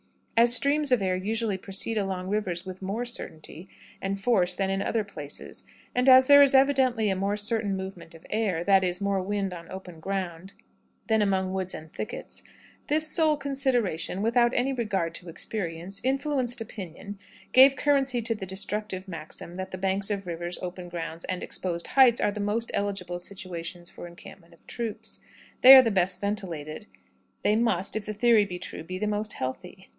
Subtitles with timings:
[0.35, 3.69] "As streams of air usually proceed along rivers with more certainty
[4.01, 8.15] and force than in other places, and as there is evidently a more certain movement
[8.15, 10.55] of air, that is, more wind on open grounds
[11.05, 12.41] than among woods and thickets,
[12.87, 17.19] this sole consideration, without any regard to experience, influenced opinion,
[17.53, 21.85] gave currency to the destructive maxim that the banks of rivers, open grounds, and exposed
[21.89, 25.19] heights are the most eligible situations for the encampment of troops.
[25.61, 26.87] They are the best ventilated;
[27.43, 29.87] they must, if the theory be true, be the most healthy.